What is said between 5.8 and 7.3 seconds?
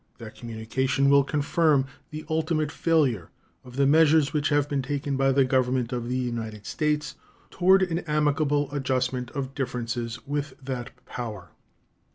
of the United States